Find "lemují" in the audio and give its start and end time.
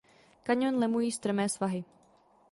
0.79-1.11